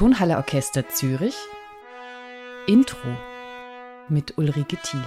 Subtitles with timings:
[0.00, 1.34] Tonhalle Orchester Zürich
[2.66, 3.10] Intro
[4.08, 5.04] mit Ulrike Thiele.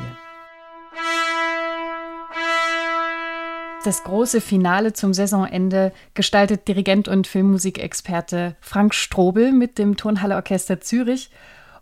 [3.83, 10.79] Das große Finale zum Saisonende gestaltet Dirigent und Filmmusikexperte Frank Strobel mit dem Tonhalle Orchester
[10.79, 11.31] Zürich.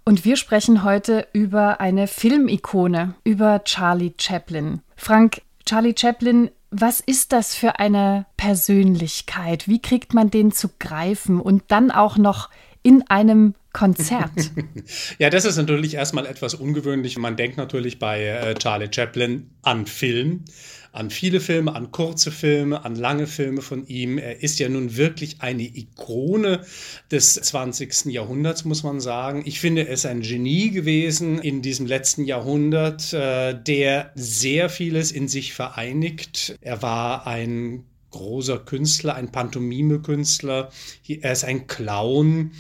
[0.06, 4.84] Und wir sprechen heute über eine Filmikone, über Charlie Chaplin.
[4.96, 9.68] Frank, Charlie Chaplin was ist das für eine Persönlichkeit?
[9.68, 12.50] Wie kriegt man den zu greifen und dann auch noch
[12.84, 14.52] in einem Konzert.
[15.20, 17.18] ja, das ist natürlich erstmal etwas ungewöhnlich.
[17.18, 20.44] Man denkt natürlich bei äh, Charlie Chaplin an Film,
[20.92, 24.18] an viele Filme, an kurze Filme, an lange Filme von ihm.
[24.18, 26.66] Er ist ja nun wirklich eine Ikone
[27.12, 28.06] des 20.
[28.08, 29.44] Jahrhunderts, muss man sagen.
[29.46, 35.14] Ich finde, er ist ein Genie gewesen in diesem letzten Jahrhundert, äh, der sehr vieles
[35.14, 36.58] in sich vereinigt.
[36.60, 40.72] Er war ein großer Künstler, ein Pantomime-Künstler.
[41.08, 42.52] Er ist ein Clown.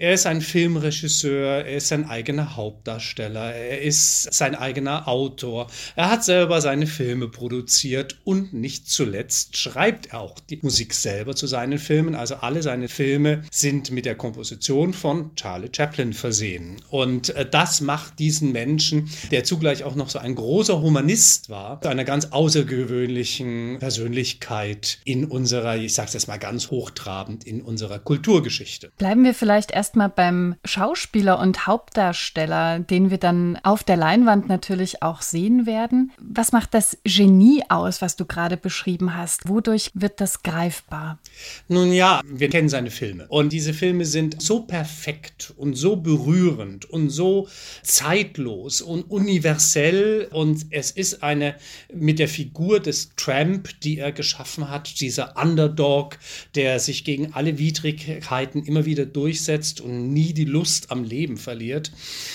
[0.00, 5.66] Er ist ein Filmregisseur, er ist sein eigener Hauptdarsteller, er ist sein eigener Autor.
[5.94, 11.36] Er hat selber seine Filme produziert und nicht zuletzt schreibt er auch die Musik selber
[11.36, 12.14] zu seinen Filmen.
[12.14, 16.80] Also alle seine Filme sind mit der Komposition von Charlie Chaplin versehen.
[16.88, 21.78] Und äh, das macht diesen Menschen, der zugleich auch noch so ein großer Humanist war,
[21.82, 27.60] zu einer ganz außergewöhnlichen Persönlichkeit in unserer, ich sage es jetzt mal ganz hochtrabend, in
[27.60, 28.92] unserer Kulturgeschichte.
[28.96, 34.48] Bleiben wir vielleicht erst erstmal beim Schauspieler und Hauptdarsteller, den wir dann auf der Leinwand
[34.48, 36.12] natürlich auch sehen werden.
[36.20, 39.48] Was macht das Genie aus, was du gerade beschrieben hast?
[39.48, 41.18] Wodurch wird das greifbar?
[41.66, 43.26] Nun ja, wir kennen seine Filme.
[43.30, 47.48] Und diese Filme sind so perfekt und so berührend und so
[47.82, 50.28] zeitlos und universell.
[50.30, 51.56] Und es ist eine
[51.92, 56.16] mit der Figur des Tramp, die er geschaffen hat, dieser Underdog,
[56.54, 61.92] der sich gegen alle Widrigkeiten immer wieder durchsetzt und nie die Lust am Leben verliert.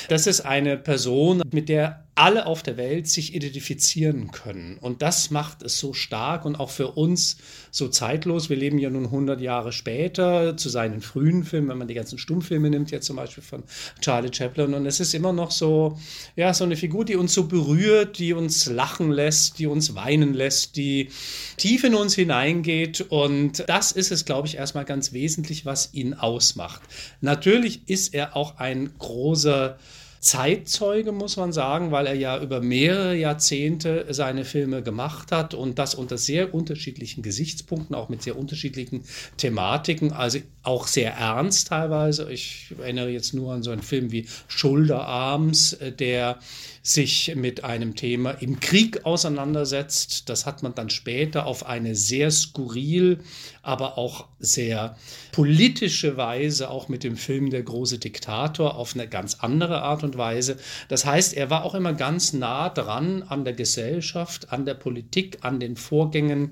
[0.09, 4.77] Das ist eine Person, mit der alle auf der Welt sich identifizieren können.
[4.79, 7.35] Und das macht es so stark und auch für uns
[7.71, 8.49] so zeitlos.
[8.49, 12.17] Wir leben ja nun 100 Jahre später zu seinen frühen Filmen, wenn man die ganzen
[12.17, 13.63] Stummfilme nimmt, jetzt zum Beispiel von
[13.99, 14.73] Charlie Chaplin.
[14.73, 15.99] Und es ist immer noch so,
[16.37, 20.33] ja, so eine Figur, die uns so berührt, die uns lachen lässt, die uns weinen
[20.33, 21.09] lässt, die
[21.57, 23.01] tief in uns hineingeht.
[23.09, 26.81] Und das ist es, glaube ich, erstmal ganz wesentlich, was ihn ausmacht.
[27.19, 29.77] Natürlich ist er auch ein großer
[30.25, 35.77] Zeitzeuge, muss man sagen, weil er ja über mehrere Jahrzehnte seine Filme gemacht hat und
[35.77, 39.03] das unter sehr unterschiedlichen Gesichtspunkten, auch mit sehr unterschiedlichen
[39.37, 42.31] Thematiken, also auch sehr ernst teilweise.
[42.31, 46.39] Ich erinnere jetzt nur an so einen Film wie Schulderarms, äh, der
[46.85, 50.29] sich mit einem Thema im Krieg auseinandersetzt.
[50.29, 53.23] Das hat man dann später auf eine sehr skurril,
[53.63, 54.95] aber auch sehr
[55.31, 60.15] politische Weise, auch mit dem Film Der große Diktator, auf eine ganz andere Art und
[60.15, 60.57] Weise.
[60.87, 65.39] Das heißt, er war auch immer ganz nah dran an der Gesellschaft, an der Politik,
[65.41, 66.51] an den Vorgängen.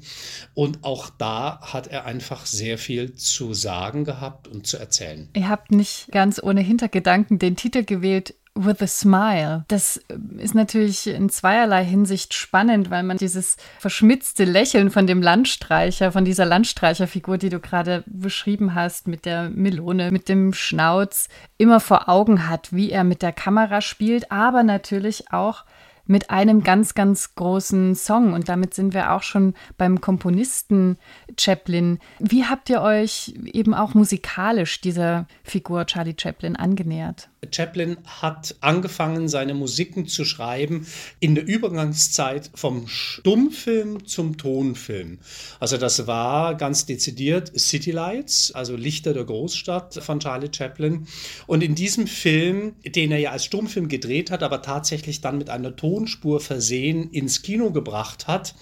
[0.56, 5.30] Und auch da hat er einfach sehr viel zu sagen gehabt und zu erzählen.
[5.36, 9.66] Ihr habt nicht ganz ohne Hintergedanken den Titel gewählt, with a smile.
[9.68, 15.22] Das äh, ist natürlich in zweierlei Hinsicht spannend, weil man dieses verschmitzte Lächeln von dem
[15.22, 21.30] Landstreicher, von dieser Landstreicherfigur, die du gerade beschrieben hast, mit der Melone, mit dem Schnauz,
[21.58, 25.66] immer vor Augen hat, wie er mit der Kamera spielt, aber natürlich auch
[26.06, 28.34] mit einem ganz, ganz großen Song.
[28.34, 30.98] Und damit sind wir auch schon beim Komponisten
[31.40, 32.00] Chaplin.
[32.20, 37.30] Wie habt ihr euch eben auch musikalisch dieser Figur Charlie Chaplin angenähert?
[37.52, 40.88] Chaplin hat angefangen, seine Musiken zu schreiben
[41.20, 45.20] in der Übergangszeit vom Stummfilm zum Tonfilm.
[45.60, 51.08] Also das war ganz dezidiert City Lights, also Lichter der Großstadt von Charlie Chaplin.
[51.48, 55.50] Und in diesem Film, den er ja als Stummfilm gedreht hat, aber tatsächlich dann mit
[55.50, 58.56] einer Tonspur versehen ins Kino gebracht hat,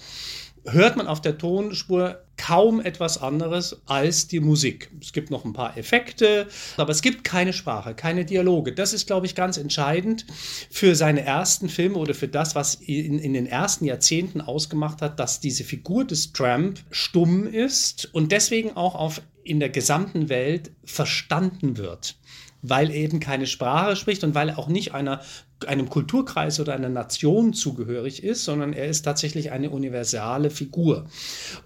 [0.64, 4.90] hört man auf der Tonspur kaum etwas anderes als die Musik.
[5.00, 6.46] Es gibt noch ein paar Effekte,
[6.76, 8.72] aber es gibt keine Sprache, keine Dialoge.
[8.72, 10.26] Das ist, glaube ich, ganz entscheidend
[10.70, 15.18] für seine ersten Filme oder für das, was ihn in den ersten Jahrzehnten ausgemacht hat,
[15.18, 20.70] dass diese Figur des Tramp stumm ist und deswegen auch auf, in der gesamten Welt
[20.84, 22.16] verstanden wird
[22.62, 25.20] weil eben keine Sprache spricht und weil er auch nicht einer
[25.68, 31.06] einem Kulturkreis oder einer Nation zugehörig ist, sondern er ist tatsächlich eine universale Figur.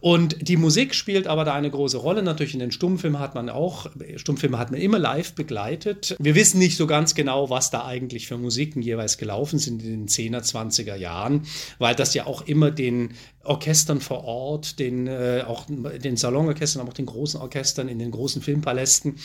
[0.01, 2.23] Und die Musik spielt aber da eine große Rolle.
[2.23, 6.17] Natürlich in den Stummfilmen hat man auch, Stummfilme hat man immer live begleitet.
[6.19, 10.07] Wir wissen nicht so ganz genau, was da eigentlich für Musiken jeweils gelaufen sind in
[10.07, 11.43] den 10er, 20er Jahren,
[11.79, 13.11] weil das ja auch immer den
[13.47, 18.11] Orchestern vor Ort, den, äh, auch den Salonorchestern, aber auch den großen Orchestern in den
[18.11, 19.17] großen Filmpalästen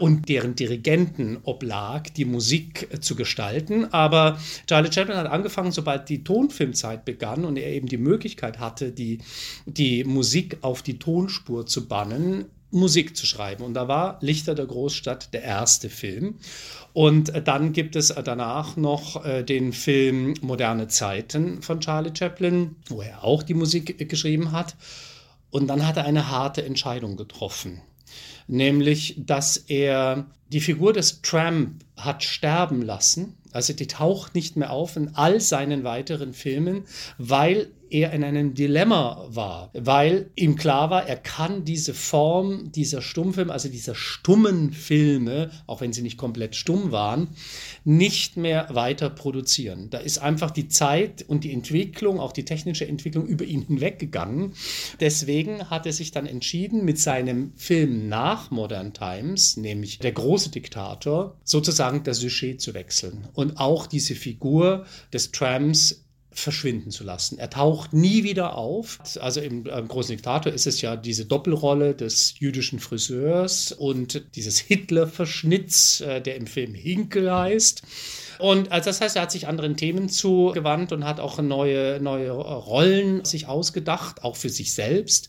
[0.00, 3.92] und deren Dirigenten oblag, die Musik äh, zu gestalten.
[3.92, 4.13] Aber
[4.66, 9.18] Charlie Chaplin hat angefangen, sobald die Tonfilmzeit begann und er eben die Möglichkeit hatte, die,
[9.66, 13.62] die Musik auf die Tonspur zu bannen, Musik zu schreiben.
[13.62, 16.36] Und da war Lichter der Großstadt der erste Film.
[16.92, 23.00] Und dann gibt es danach noch äh, den Film Moderne Zeiten von Charlie Chaplin, wo
[23.00, 24.76] er auch die Musik geschrieben hat.
[25.50, 27.80] Und dann hat er eine harte Entscheidung getroffen,
[28.48, 33.36] nämlich dass er die Figur des Tramp hat sterben lassen.
[33.54, 36.84] Also die taucht nicht mehr auf in all seinen weiteren Filmen,
[37.18, 43.00] weil er in einem Dilemma war, weil ihm klar war, er kann diese Form dieser
[43.00, 47.28] Stummfilme, also dieser stummen Filme, auch wenn sie nicht komplett stumm waren,
[47.84, 49.90] nicht mehr weiter produzieren.
[49.90, 54.54] Da ist einfach die Zeit und die Entwicklung, auch die technische Entwicklung über ihn hinweggegangen.
[54.98, 60.50] Deswegen hat er sich dann entschieden, mit seinem Film nach Modern Times, nämlich Der große
[60.50, 66.04] Diktator, sozusagen das Sujet zu wechseln und auch diese Figur des Trams
[66.34, 67.38] verschwinden zu lassen.
[67.38, 68.98] Er taucht nie wieder auf.
[69.20, 74.58] Also im, im Großen Diktator ist es ja diese Doppelrolle des jüdischen Friseurs und dieses
[74.58, 77.82] Hitler-Verschnitz, äh, der im Film Hinkel heißt.
[78.38, 82.30] Und also das heißt, er hat sich anderen Themen zugewandt und hat auch neue, neue
[82.32, 85.28] Rollen sich ausgedacht, auch für sich selbst.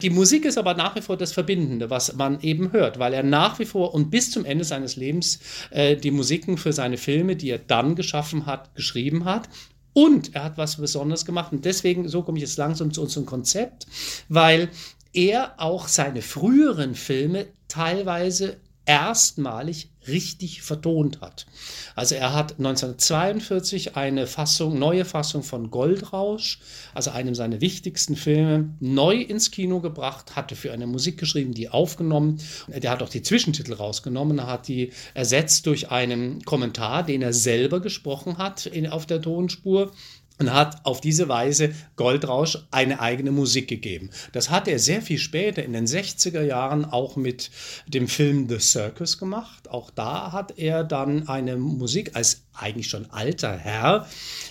[0.00, 3.22] Die Musik ist aber nach wie vor das Verbindende, was man eben hört, weil er
[3.22, 5.40] nach wie vor und bis zum Ende seines Lebens
[5.70, 9.48] äh, die Musiken für seine Filme, die er dann geschaffen hat, geschrieben hat
[9.98, 11.50] und er hat was Besonderes gemacht.
[11.50, 13.88] Und deswegen, so komme ich jetzt langsam zu unserem Konzept,
[14.28, 14.68] weil
[15.12, 21.44] er auch seine früheren Filme teilweise erstmalig richtig vertont hat.
[21.94, 26.58] Also er hat 1942 eine Fassung, neue Fassung von Goldrausch,
[26.94, 31.68] also einem seiner wichtigsten Filme, neu ins Kino gebracht, hatte für eine Musik geschrieben, die
[31.68, 32.40] aufgenommen.
[32.68, 37.80] Der hat auch die Zwischentitel rausgenommen, hat die ersetzt durch einen Kommentar, den er selber
[37.80, 39.92] gesprochen hat in, auf der Tonspur
[40.38, 44.10] und hat auf diese Weise Goldrausch eine eigene Musik gegeben.
[44.32, 47.50] Das hat er sehr viel später in den 60er Jahren auch mit
[47.86, 49.68] dem Film The Circus gemacht.
[49.68, 54.06] Auch da hat er dann eine Musik als eigentlich schon alter Herr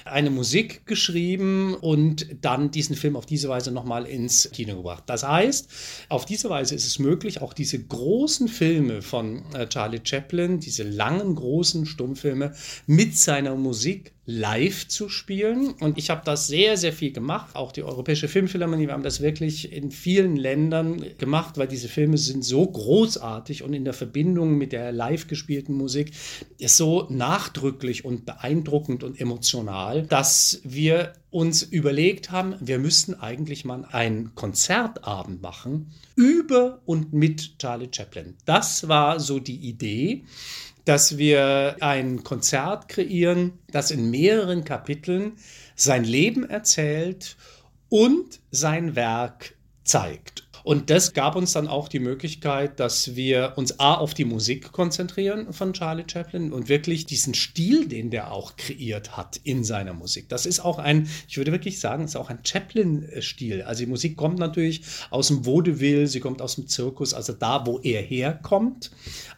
[0.05, 5.03] eine Musik geschrieben und dann diesen Film auf diese Weise nochmal ins Kino gebracht.
[5.07, 5.69] Das heißt,
[6.09, 10.83] auf diese Weise ist es möglich, auch diese großen Filme von äh, Charlie Chaplin, diese
[10.83, 12.53] langen großen Stummfilme
[12.85, 15.69] mit seiner Musik live zu spielen.
[15.79, 17.55] Und ich habe das sehr, sehr viel gemacht.
[17.55, 22.17] Auch die Europäische Filmphilharmonie, wir haben das wirklich in vielen Ländern gemacht, weil diese Filme
[22.17, 26.11] sind so großartig und in der Verbindung mit der live gespielten Musik
[26.59, 33.65] ist so nachdrücklich und beeindruckend und emotional, dass wir uns überlegt haben, wir müssten eigentlich
[33.65, 38.35] mal einen Konzertabend machen über und mit Charlie Chaplin.
[38.45, 40.23] Das war so die Idee
[40.87, 45.33] dass wir ein Konzert kreieren, das in mehreren Kapiteln
[45.75, 47.35] sein Leben erzählt
[47.89, 50.46] und sein Werk zeigt.
[50.67, 54.73] Und das gab uns dann auch die Möglichkeit, dass wir uns A auf die Musik
[54.73, 59.93] konzentrieren von Charlie Chaplin und wirklich diesen Stil, den der auch kreiert hat in seiner
[59.93, 60.27] Musik.
[60.27, 63.61] Das ist auch ein, ich würde wirklich sagen, ist auch ein Chaplin-Stil.
[63.61, 67.65] Also die Musik kommt natürlich aus dem Vaudeville, sie kommt aus dem Zirkus, also da,
[67.65, 68.91] wo er herkommt.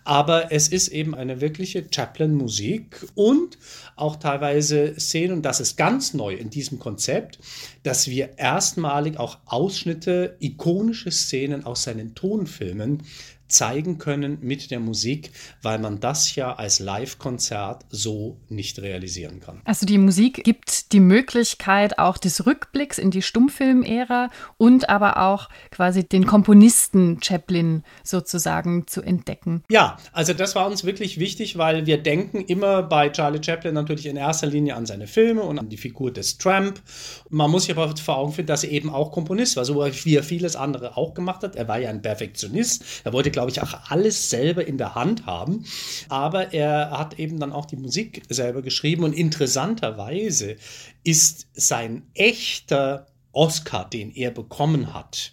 [0.05, 3.59] Aber es ist eben eine wirkliche Chaplin-Musik und
[3.95, 7.37] auch teilweise Szenen, und das ist ganz neu in diesem Konzept,
[7.83, 13.03] dass wir erstmalig auch Ausschnitte, ikonische Szenen aus seinen Tonfilmen
[13.49, 19.61] zeigen können mit der Musik, weil man das ja als Live-Konzert so nicht realisieren kann.
[19.65, 25.49] Also die Musik gibt die Möglichkeit auch des Rückblicks in die Stummfilmära und aber auch
[25.71, 29.63] quasi den Komponisten Chaplin sozusagen zu entdecken.
[29.69, 34.05] Ja, also das war uns wirklich wichtig, weil wir denken immer bei Charlie Chaplin natürlich
[34.05, 36.81] in erster Linie an seine Filme und an die Figur des Tramp.
[37.29, 40.15] Man muss sich aber vor Augen finden, dass er eben auch Komponist war, so wie
[40.15, 41.55] er vieles andere auch gemacht hat.
[41.55, 42.83] Er war ja ein Perfektionist.
[43.03, 45.63] Er wollte glaube ich, auch alles selber in der Hand haben.
[46.09, 50.57] Aber er hat eben dann auch die Musik selber geschrieben und interessanterweise
[51.05, 55.31] ist sein echter Oscar, den er bekommen hat,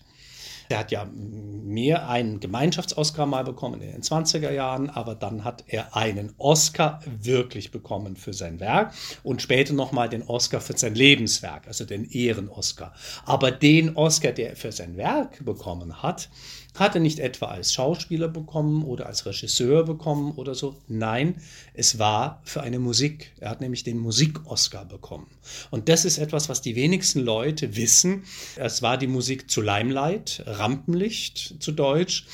[0.68, 5.64] er hat ja mehr einen Gemeinschafts-Oscar mal bekommen in den 20er Jahren, aber dann hat
[5.68, 10.94] er einen Oscar wirklich bekommen für sein Werk und später nochmal den Oscar für sein
[10.94, 12.94] Lebenswerk, also den Ehren-Oscar.
[13.24, 16.28] Aber den Oscar, der er für sein Werk bekommen hat,
[16.78, 20.76] hat er nicht etwa als Schauspieler bekommen oder als Regisseur bekommen oder so.
[20.88, 21.36] Nein,
[21.74, 23.32] es war für eine Musik.
[23.40, 25.26] Er hat nämlich den Musik-Oscar bekommen.
[25.70, 28.24] Und das ist etwas, was die wenigsten Leute wissen.
[28.56, 32.26] Es war die Musik zu Limelight, Rampenlicht zu Deutsch,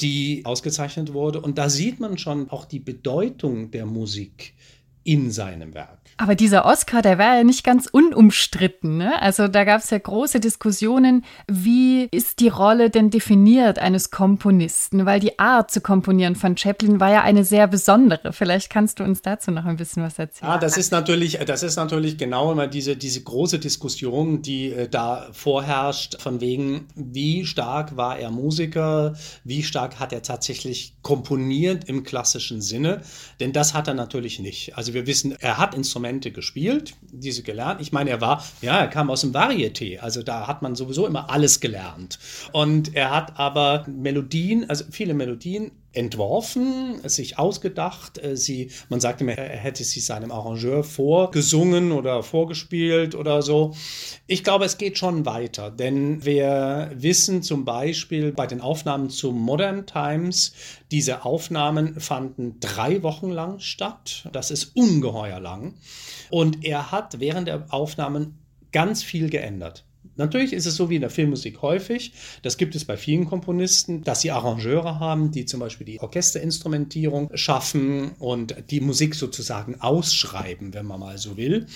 [0.00, 1.40] die ausgezeichnet wurde.
[1.40, 4.54] Und da sieht man schon auch die Bedeutung der Musik
[5.04, 6.05] in seinem Werk.
[6.18, 8.96] Aber dieser Oscar, der war ja nicht ganz unumstritten.
[8.96, 9.20] Ne?
[9.20, 15.04] Also da gab es ja große Diskussionen, wie ist die Rolle denn definiert eines Komponisten?
[15.04, 18.32] Weil die Art zu komponieren von Chaplin war ja eine sehr besondere.
[18.32, 20.52] Vielleicht kannst du uns dazu noch ein bisschen was erzählen.
[20.52, 24.88] Ah, das ist natürlich, das ist natürlich genau immer diese, diese große Diskussion, die äh,
[24.88, 31.84] da vorherrscht, von wegen, wie stark war er Musiker, wie stark hat er tatsächlich komponiert
[31.88, 33.02] im klassischen Sinne.
[33.38, 34.78] Denn das hat er natürlich nicht.
[34.78, 37.80] Also wir wissen, er hat Instrumente Instrumente gespielt, diese gelernt.
[37.80, 41.06] Ich meine, er war, ja, er kam aus dem Varieté, also da hat man sowieso
[41.06, 42.18] immer alles gelernt.
[42.52, 48.18] Und er hat aber Melodien, also viele Melodien entworfen, sich ausgedacht.
[48.18, 53.74] Äh, sie, man sagte mir, er hätte sie seinem Arrangeur vorgesungen oder vorgespielt oder so.
[54.26, 59.32] Ich glaube, es geht schon weiter, denn wir wissen zum Beispiel bei den Aufnahmen zu
[59.32, 60.52] Modern Times,
[60.90, 64.28] diese Aufnahmen fanden drei Wochen lang statt.
[64.32, 65.74] Das ist ungeheuer lang.
[66.30, 68.38] Und er hat während der Aufnahmen
[68.72, 69.84] ganz viel geändert.
[70.16, 74.02] Natürlich ist es so wie in der Filmmusik häufig, das gibt es bei vielen Komponisten,
[74.02, 80.74] dass sie Arrangeure haben, die zum Beispiel die Orchesterinstrumentierung schaffen und die Musik sozusagen ausschreiben,
[80.74, 81.66] wenn man mal so will.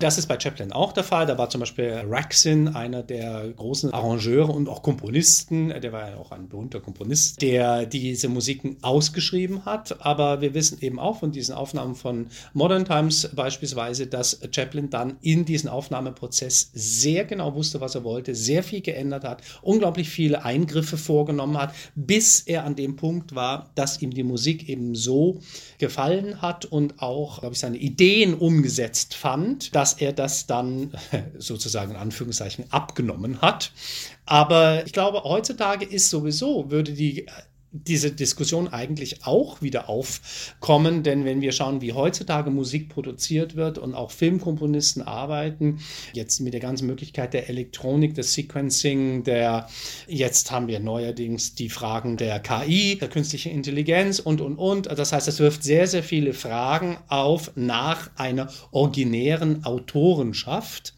[0.00, 1.26] Das ist bei Chaplin auch der Fall.
[1.26, 6.16] Da war zum Beispiel Raxin einer der großen Arrangeure und auch Komponisten, der war ja
[6.16, 10.04] auch ein berühmter Komponist, der diese Musiken ausgeschrieben hat.
[10.04, 15.16] Aber wir wissen eben auch von diesen Aufnahmen von Modern Times beispielsweise, dass Chaplin dann
[15.22, 20.44] in diesen Aufnahmeprozess sehr genau wusste, was er wollte, sehr viel geändert hat, unglaublich viele
[20.44, 25.40] Eingriffe vorgenommen hat, bis er an dem Punkt war, dass ihm die Musik eben so
[25.78, 30.92] gefallen hat und auch, glaube ich, seine Ideen umgesetzt fand, dass er das dann
[31.38, 33.72] sozusagen in Anführungszeichen abgenommen hat.
[34.26, 37.26] Aber ich glaube, heutzutage ist sowieso, würde die
[37.74, 43.78] diese Diskussion eigentlich auch wieder aufkommen, denn wenn wir schauen, wie heutzutage Musik produziert wird
[43.78, 45.80] und auch Filmkomponisten arbeiten,
[46.12, 49.68] jetzt mit der ganzen Möglichkeit der Elektronik, des Sequencing, der
[50.06, 54.86] jetzt haben wir neuerdings die Fragen der KI, der künstlichen Intelligenz und und und.
[54.86, 60.94] Das heißt, es wirft sehr, sehr viele Fragen auf nach einer originären Autorenschaft.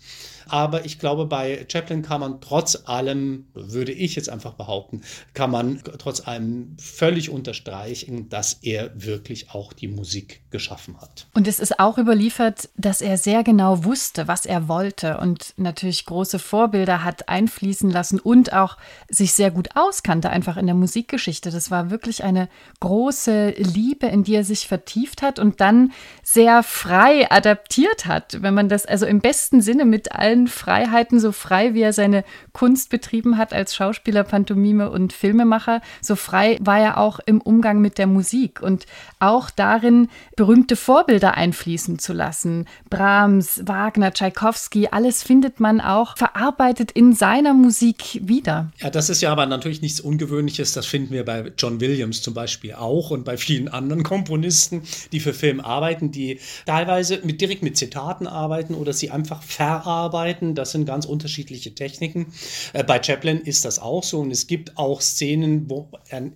[0.49, 5.03] Aber ich glaube, bei Chaplin kann man trotz allem, würde ich jetzt einfach behaupten,
[5.35, 11.27] kann man trotz allem völlig unterstreichen, dass er wirklich auch die Musik geschaffen hat.
[11.35, 16.07] Und es ist auch überliefert, dass er sehr genau wusste, was er wollte und natürlich
[16.07, 18.79] große Vorbilder hat einfließen lassen und auch
[19.11, 21.51] sich sehr gut auskannte, einfach in der Musikgeschichte.
[21.51, 22.49] Das war wirklich eine
[22.81, 28.55] große Liebe, in die er sich vertieft hat und dann sehr frei adaptiert hat, wenn
[28.55, 32.89] man das also im besten Sinne mit allen Freiheiten, so frei wie er seine Kunst
[32.89, 37.99] betrieben hat als Schauspieler, Pantomime und Filmemacher, so frei war er auch im Umgang mit
[37.99, 38.87] der Musik und
[39.19, 40.09] auch darin,
[40.47, 42.67] berühmte Vorbilder einfließen zu lassen.
[42.89, 48.71] Brahms, Wagner, Tschaikowski, alles findet man auch verarbeitet in seiner Musik wieder.
[48.79, 50.73] Ja, das ist ja aber natürlich nichts Ungewöhnliches.
[50.73, 55.21] Das finden wir bei John Williams zum Beispiel auch und bei vielen anderen Komponisten, die
[55.21, 60.55] für Film arbeiten, die teilweise mit, direkt mit Zitaten arbeiten oder sie einfach verarbeiten arbeiten.
[60.55, 62.33] Das sind ganz unterschiedliche Techniken.
[62.73, 65.89] Äh, bei Chaplin ist das auch so und es gibt auch Szenen, wo,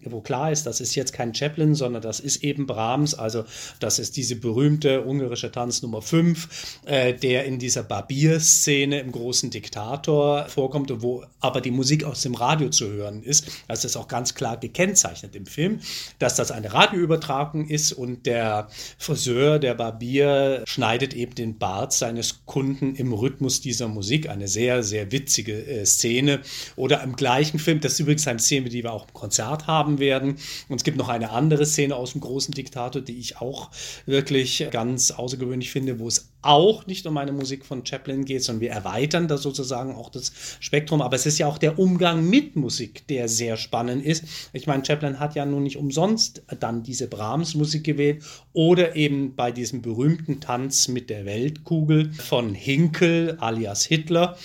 [0.05, 3.15] wo klar ist, das ist jetzt kein Chaplin, sondern das ist eben Brahms.
[3.15, 3.45] Also
[3.79, 9.51] das ist diese berühmte ungarische Tanz Nummer 5, äh, der in dieser Barbier-Szene im großen
[9.51, 13.47] Diktator vorkommt wo aber die Musik aus dem Radio zu hören ist.
[13.69, 15.81] Das ist auch ganz klar gekennzeichnet im Film,
[16.19, 22.45] dass das eine Radioübertragung ist und der Friseur, der Barbier, schneidet eben den Bart seines
[22.45, 26.41] Kunden im Rhythmus dieser dieser Musik, eine sehr, sehr witzige äh, Szene.
[26.77, 29.99] Oder im gleichen Film, das ist übrigens eine Szene, die wir auch im Konzert haben
[29.99, 30.37] werden.
[30.69, 33.71] Und es gibt noch eine andere Szene aus dem großen Diktator, die ich auch
[34.07, 38.63] wirklich ganz außergewöhnlich finde, wo es auch nicht um eine Musik von Chaplin geht, sondern
[38.63, 41.03] wir erweitern da sozusagen auch das Spektrum.
[41.03, 44.25] Aber es ist ja auch der Umgang mit Musik, der sehr spannend ist.
[44.53, 48.23] Ich meine, Chaplin hat ja nun nicht umsonst dann diese Brahms-Musik gewählt
[48.53, 54.37] oder eben bei diesem berühmten Tanz mit der Weltkugel von Hinkel alias Hitler,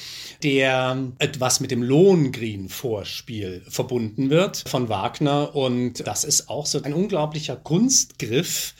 [0.43, 5.55] der etwas mit dem Lohengrin-Vorspiel verbunden wird von Wagner.
[5.55, 8.73] Und das ist auch so ein unglaublicher Kunstgriff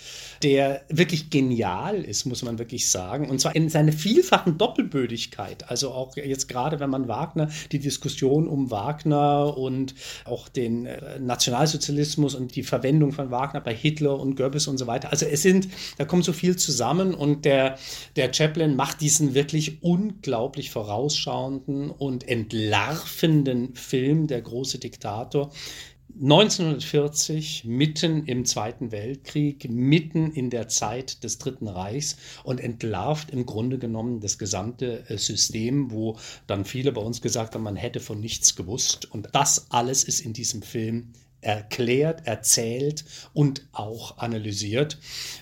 [0.44, 3.30] der wirklich genial ist, muss man wirklich sagen.
[3.30, 5.70] Und zwar in seiner vielfachen Doppelbödigkeit.
[5.70, 11.20] Also auch jetzt gerade, wenn man Wagner, die Diskussion um Wagner und auch den äh,
[11.20, 15.12] Nationalsozialismus und die Verwendung von Wagner bei Hitler und Goebbels und so weiter.
[15.12, 17.78] Also es sind, da kommt so viel zusammen und der,
[18.16, 25.52] der Chaplin macht diesen wirklich unglaublich vorausschauenden und entlarvenden Film, der große Diktator,
[26.22, 33.46] 1940, mitten im Zweiten Weltkrieg, mitten in der Zeit des Dritten Reichs und entlarvt im
[33.46, 36.18] Grunde genommen das gesamte äh, System, wo
[36.48, 39.12] dann viele bei uns gesagt haben, man hätte von nichts gewusst.
[39.12, 41.12] Und das alles ist in diesem Film
[41.46, 44.98] erklärt, erzählt und auch analysiert.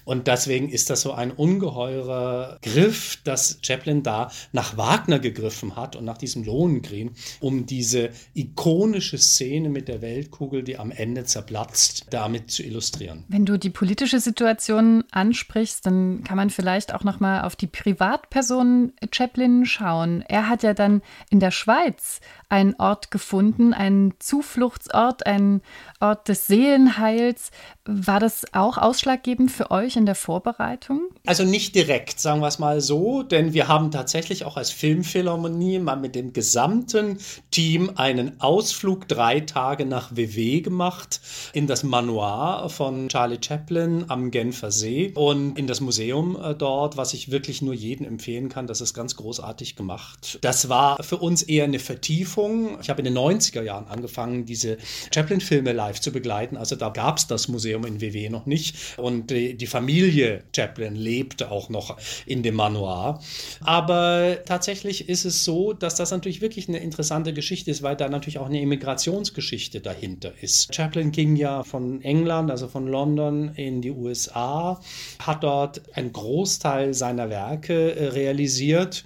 [0.05, 5.95] Und deswegen ist das so ein ungeheurer Griff, dass Chaplin da nach Wagner gegriffen hat
[5.95, 12.07] und nach diesem Lohengrin, um diese ikonische Szene mit der Weltkugel, die am Ende zerplatzt,
[12.09, 13.23] damit zu illustrieren.
[13.29, 17.67] Wenn du die politische Situation ansprichst, dann kann man vielleicht auch noch mal auf die
[17.67, 20.21] Privatperson Chaplin schauen.
[20.27, 22.19] Er hat ja dann in der Schweiz
[22.53, 25.63] einen Ort gefunden, einen Zufluchtsort, einen
[25.99, 27.49] Ort des Seelenheils.
[27.83, 31.01] War das auch ausschlaggebend für euch in der Vorbereitung?
[31.25, 35.79] Also nicht direkt, sagen wir es mal so, denn wir haben tatsächlich auch als Filmphilharmonie
[35.79, 37.17] mal mit dem gesamten
[37.49, 41.21] Team einen Ausflug drei Tage nach WW gemacht,
[41.53, 46.97] in das Manoir von Charlie Chaplin am Genfer See und in das Museum äh, dort,
[46.97, 48.67] was ich wirklich nur jedem empfehlen kann.
[48.67, 50.37] Das ist ganz großartig gemacht.
[50.41, 52.42] Das war für uns eher eine Vertiefung.
[52.81, 54.77] Ich habe in den 90er Jahren angefangen, diese
[55.13, 56.57] Chaplin-Filme live zu begleiten.
[56.57, 58.75] Also da gab es das Museum Museum in WW noch nicht.
[58.97, 63.19] Und die, die Familie Chaplin lebte auch noch in dem Manoir.
[63.61, 68.09] Aber tatsächlich ist es so, dass das natürlich wirklich eine interessante Geschichte ist, weil da
[68.09, 70.73] natürlich auch eine Immigrationsgeschichte dahinter ist.
[70.73, 74.79] Chaplin ging ja von England, also von London in die USA,
[75.19, 79.05] hat dort einen Großteil seiner Werke äh, realisiert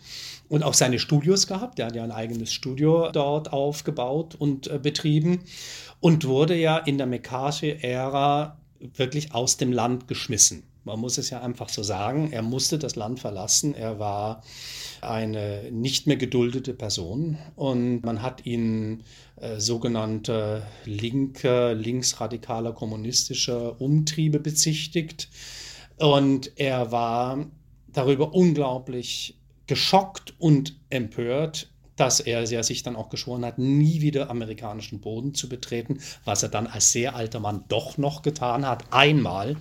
[0.50, 1.80] und auch seine Studios gehabt.
[1.80, 5.42] Er hat ja ein eigenes Studio dort aufgebaut und äh, betrieben
[6.00, 10.64] und wurde ja in der McCarthy-Ära wirklich aus dem Land geschmissen.
[10.84, 12.32] Man muss es ja einfach so sagen.
[12.32, 13.76] Er musste das Land verlassen.
[13.76, 14.42] Er war
[15.02, 19.04] eine nicht mehr geduldete Person und man hat ihn
[19.36, 25.30] äh, sogenannte linke, linksradikaler kommunistischer Umtriebe bezichtigt.
[25.98, 27.46] Und er war
[27.92, 29.37] darüber unglaublich
[29.68, 35.34] geschockt und empört, dass er ja sich dann auch geschworen hat, nie wieder amerikanischen Boden
[35.34, 39.58] zu betreten, was er dann als sehr alter Mann doch noch getan hat, einmal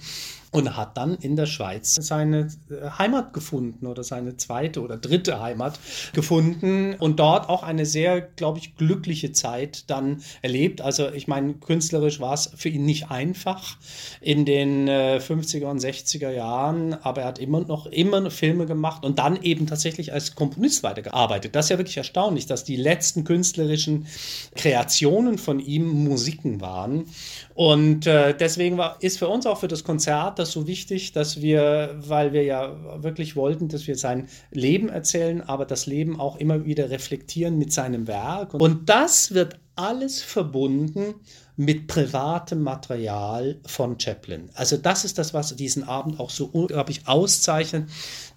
[0.53, 5.41] und hat dann in der Schweiz seine äh, Heimat gefunden oder seine zweite oder dritte
[5.41, 5.79] Heimat
[6.13, 10.81] gefunden und dort auch eine sehr, glaube ich, glückliche Zeit dann erlebt.
[10.81, 13.77] Also ich meine, künstlerisch war es für ihn nicht einfach
[14.21, 19.05] in den äh, 50er und 60er Jahren, aber er hat immer noch immer Filme gemacht
[19.05, 21.55] und dann eben tatsächlich als Komponist weitergearbeitet.
[21.55, 24.07] Das ist ja wirklich erstaunlich, dass die letzten künstlerischen
[24.55, 27.07] Kreationen von ihm Musiken waren.
[27.55, 31.41] Und äh, deswegen war, ist für uns auch für das Konzert das so wichtig, dass
[31.43, 36.37] wir, weil wir ja wirklich wollten, dass wir sein Leben erzählen, aber das Leben auch
[36.37, 38.55] immer wieder reflektieren mit seinem Werk.
[38.55, 41.15] Und das wird alles verbunden
[41.57, 44.51] mit privatem Material von Chaplin.
[44.55, 47.89] Also das ist das, was diesen Abend auch so unglaublich auszeichnet,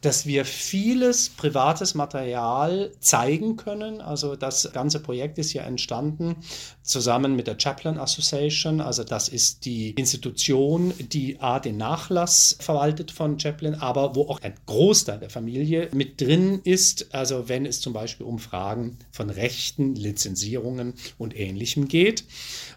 [0.02, 4.00] dass wir vieles privates Material zeigen können.
[4.00, 6.38] Also das ganze Projekt ist ja entstanden
[6.90, 8.82] zusammen mit der Chaplin Association.
[8.82, 14.42] Also das ist die Institution, die A, den Nachlass verwaltet von Chaplin, aber wo auch
[14.42, 17.14] ein Großteil der Familie mit drin ist.
[17.14, 22.24] Also wenn es zum Beispiel um Fragen von Rechten, Lizenzierungen und Ähnlichem geht.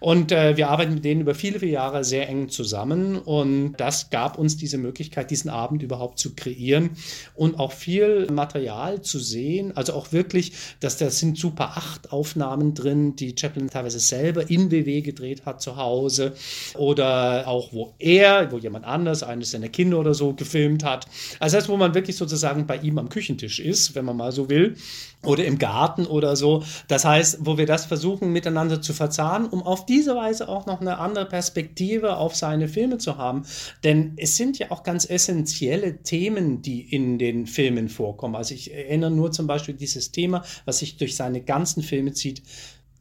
[0.00, 4.10] Und äh, wir arbeiten mit denen über viele, viele Jahre sehr eng zusammen und das
[4.10, 6.90] gab uns diese Möglichkeit, diesen Abend überhaupt zu kreieren
[7.34, 9.74] und auch viel Material zu sehen.
[9.76, 14.70] Also auch wirklich, dass da sind Super 8 Aufnahmen drin, die Chaplin teilweise selber in
[14.70, 16.34] WW gedreht hat zu Hause
[16.74, 21.06] oder auch wo er, wo jemand anders, eines seiner Kinder oder so gefilmt hat.
[21.38, 24.48] Also das, wo man wirklich sozusagen bei ihm am Küchentisch ist, wenn man mal so
[24.48, 24.76] will
[25.24, 26.64] oder im Garten oder so.
[26.88, 30.80] Das heißt, wo wir das versuchen miteinander zu verzahnen, um auf diese Weise auch noch
[30.80, 33.44] eine andere Perspektive auf seine Filme zu haben.
[33.84, 38.34] Denn es sind ja auch ganz essentielle Themen, die in den Filmen vorkommen.
[38.34, 42.42] Also ich erinnere nur zum Beispiel dieses Thema, was sich durch seine ganzen Filme zieht,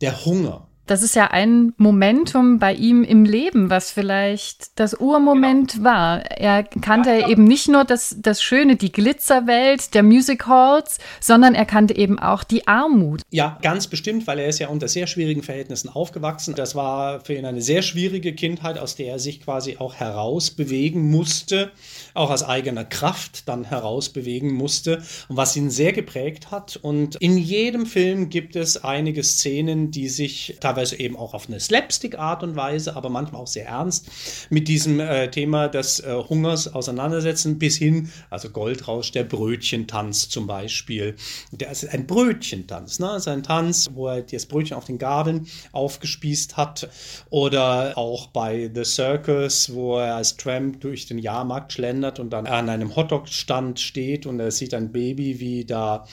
[0.01, 5.73] der Hunger Das ist ja ein Momentum bei ihm im Leben, was vielleicht das Urmoment
[5.73, 5.85] genau.
[5.85, 6.19] war.
[6.31, 11.55] Er kannte ja, eben nicht nur das, das Schöne, die Glitzerwelt der Music Halls, sondern
[11.55, 13.21] er kannte eben auch die Armut.
[13.29, 16.55] Ja, ganz bestimmt, weil er ist ja unter sehr schwierigen Verhältnissen aufgewachsen.
[16.55, 21.09] Das war für ihn eine sehr schwierige Kindheit, aus der er sich quasi auch herausbewegen
[21.09, 21.71] musste,
[22.13, 26.77] auch aus eigener Kraft dann herausbewegen musste und was ihn sehr geprägt hat.
[26.81, 31.47] Und in jedem Film gibt es einige Szenen, die sich teilweise teilweise eben auch auf
[31.47, 34.07] eine Slapstick-Art und Weise, aber manchmal auch sehr ernst
[34.49, 40.47] mit diesem äh, Thema des äh, Hungers auseinandersetzen, bis hin, also Goldrausch, der Brötchentanz zum
[40.47, 41.15] Beispiel.
[41.51, 43.07] Der ist ein Brötchentanz, ne?
[43.07, 46.89] Das ist ein Tanz, wo er das Brötchen auf den Gabeln aufgespießt hat.
[47.29, 52.47] Oder auch bei The Circus, wo er als Tramp durch den Jahrmarkt schlendert und dann
[52.47, 56.05] an einem Hotdog-Stand steht und er sieht ein Baby, wie da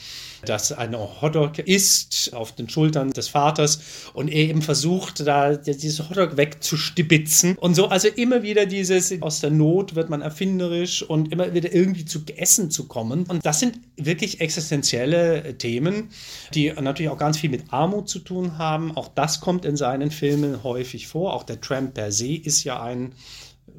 [0.45, 3.79] das eine Hotdog isst auf den Schultern des Vaters
[4.13, 7.87] und er eben versucht, da dieses Hotdog wegzustibitzen und so.
[7.87, 12.21] Also immer wieder dieses, aus der Not wird man erfinderisch und immer wieder irgendwie zu
[12.35, 13.23] Essen zu kommen.
[13.23, 16.09] Und das sind wirklich existenzielle Themen,
[16.53, 18.95] die natürlich auch ganz viel mit Armut zu tun haben.
[18.97, 21.33] Auch das kommt in seinen Filmen häufig vor.
[21.33, 23.13] Auch der Tramp per se ist ja ein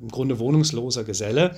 [0.00, 1.56] im Grunde wohnungsloser Geselle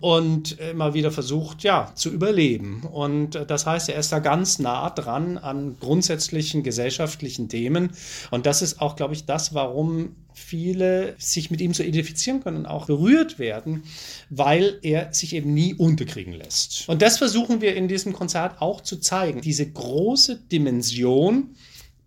[0.00, 2.82] und immer wieder versucht, ja, zu überleben.
[2.82, 7.90] Und das heißt, er ist da ganz nah dran an grundsätzlichen gesellschaftlichen Themen.
[8.30, 12.58] Und das ist auch, glaube ich, das, warum viele sich mit ihm so identifizieren können
[12.58, 13.84] und auch berührt werden,
[14.30, 16.88] weil er sich eben nie unterkriegen lässt.
[16.88, 19.40] Und das versuchen wir in diesem Konzert auch zu zeigen.
[19.40, 21.54] Diese große Dimension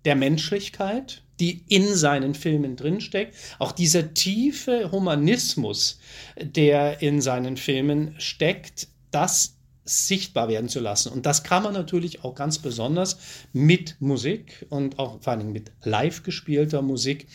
[0.06, 3.36] der Menschlichkeit, die in seinen Filmen drinsteckt.
[3.60, 6.00] Auch dieser tiefe Humanismus,
[6.40, 9.57] der in seinen Filmen steckt, das
[9.90, 11.12] sichtbar werden zu lassen.
[11.12, 13.18] Und das kann man natürlich auch ganz besonders
[13.54, 17.28] mit Musik und auch vor allem mit live gespielter Musik,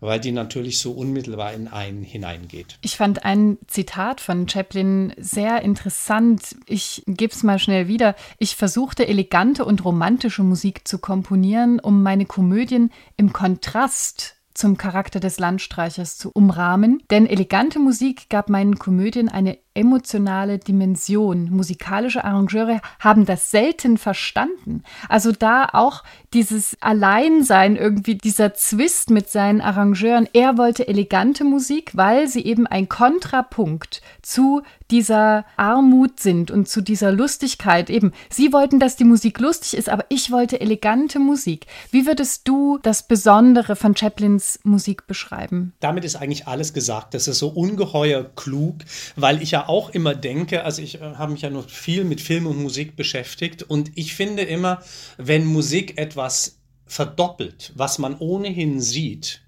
[0.00, 2.78] weil die natürlich so unmittelbar in einen hineingeht.
[2.82, 6.56] Ich fand ein Zitat von Chaplin sehr interessant.
[6.66, 8.14] Ich gebe es mal schnell wieder.
[8.38, 15.20] Ich versuchte elegante und romantische Musik zu komponieren, um meine Komödien im Kontrast zum Charakter
[15.20, 21.50] des Landstreichers zu umrahmen, denn elegante Musik gab meinen Komödien eine emotionale Dimension.
[21.50, 24.82] Musikalische Arrangeure haben das selten verstanden.
[25.08, 26.02] Also da auch
[26.32, 30.28] dieses Alleinsein, irgendwie dieser Zwist mit seinen Arrangeuren.
[30.32, 36.80] Er wollte elegante Musik, weil sie eben ein Kontrapunkt zu dieser Armut sind und zu
[36.80, 37.90] dieser Lustigkeit.
[37.90, 41.66] Eben, sie wollten, dass die Musik lustig ist, aber ich wollte elegante Musik.
[41.90, 45.74] Wie würdest du das Besondere von Chaplins Musik beschreiben?
[45.80, 47.14] Damit ist eigentlich alles gesagt.
[47.14, 48.76] Das ist so ungeheuer klug,
[49.16, 52.20] weil ich ja auch immer denke, also ich äh, habe mich ja noch viel mit
[52.20, 54.82] Film und Musik beschäftigt und ich finde immer,
[55.16, 59.42] wenn Musik etwas verdoppelt, was man ohnehin sieht,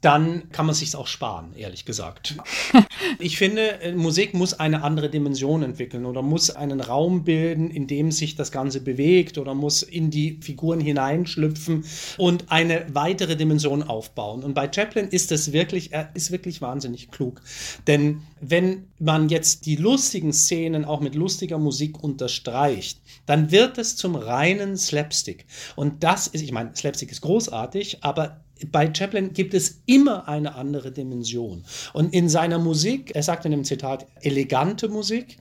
[0.00, 2.36] dann kann man sich auch sparen, ehrlich gesagt.
[3.18, 7.86] Ich finde, äh, Musik muss eine andere Dimension entwickeln oder muss einen Raum bilden, in
[7.86, 11.84] dem sich das Ganze bewegt oder muss in die Figuren hineinschlüpfen
[12.18, 14.42] und eine weitere Dimension aufbauen.
[14.42, 17.42] Und bei Chaplin ist das wirklich, er ist wirklich wahnsinnig klug.
[17.86, 23.96] Denn wenn man jetzt die lustigen Szenen auch mit lustiger Musik unterstreicht, dann wird es
[23.96, 25.46] zum reinen Slapstick.
[25.76, 30.54] Und das ist, ich meine, Slapstick ist großartig, aber bei Chaplin gibt es immer eine
[30.54, 31.64] andere Dimension.
[31.92, 35.38] Und in seiner Musik, er sagt in dem Zitat, elegante Musik,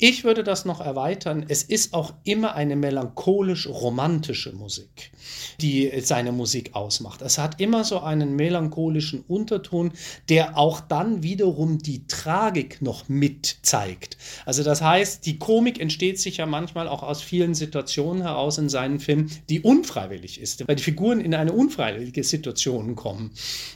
[0.00, 1.44] ich würde das noch erweitern.
[1.46, 5.12] Es ist auch immer eine melancholisch-romantische Musik,
[5.60, 7.20] die seine Musik ausmacht.
[7.20, 9.92] Es hat immer so einen melancholischen Unterton,
[10.30, 14.16] der auch dann wiederum die Tragik noch mit zeigt.
[14.46, 18.70] Also das heißt, die Komik entsteht sich ja manchmal auch aus vielen Situationen heraus in
[18.70, 23.32] seinen Filmen, die unfreiwillig ist, weil die Figuren in eine unfreiwillige Situation kommen.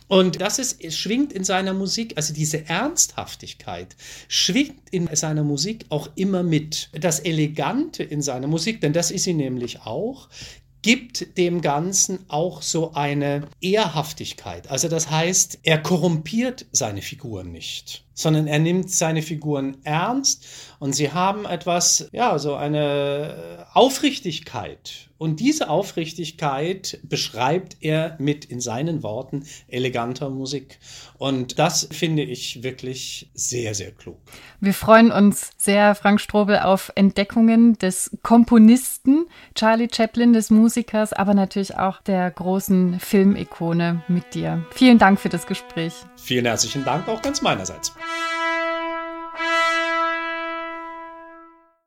[0.08, 3.94] Und das ist, schwingt in seiner Musik, also diese Ernsthaftigkeit
[4.28, 6.90] schwingt in seiner Musik auch immer mit.
[6.92, 10.28] Das Elegante in seiner Musik, denn das ist sie nämlich auch,
[10.82, 14.70] gibt dem Ganzen auch so eine Ehrhaftigkeit.
[14.70, 20.46] Also das heißt, er korrumpiert seine Figuren nicht, sondern er nimmt seine Figuren ernst
[20.78, 25.08] und sie haben etwas, ja, so eine Aufrichtigkeit.
[25.16, 30.78] Und diese Aufrichtigkeit beschreibt er mit in seinen Worten eleganter Musik.
[31.16, 34.18] Und das finde ich wirklich sehr, sehr klug.
[34.60, 41.32] Wir freuen uns sehr, Frank Strobel, auf Entdeckungen des Komponisten Charlie Chaplin, des Musikers, aber
[41.32, 44.66] natürlich auch der großen Filmikone mit dir.
[44.72, 45.94] Vielen Dank für das Gespräch.
[46.16, 47.94] Vielen herzlichen Dank auch ganz meinerseits.
[48.04, 48.33] Bye.